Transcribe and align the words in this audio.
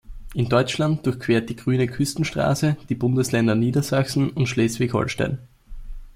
In 0.33 0.49
Deutschland 0.49 1.05
durchquert 1.05 1.47
die 1.51 1.55
"Grüne 1.55 1.85
Küstenstraße" 1.87 2.75
die 2.89 2.95
Bundesländer 2.95 3.53
Niedersachsen 3.53 4.31
und 4.31 4.47
Schleswig-Holstein. 4.47 5.37